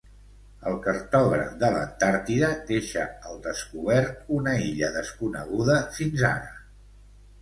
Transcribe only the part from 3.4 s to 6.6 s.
descobert una illa desconeguda fins ara.